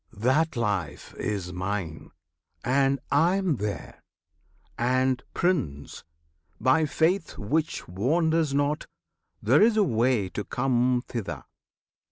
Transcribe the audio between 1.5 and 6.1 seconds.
Mine, and I am there! And, Prince!